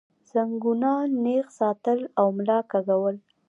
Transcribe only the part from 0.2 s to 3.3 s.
زنګونان نېغ ساتل او ملا کږول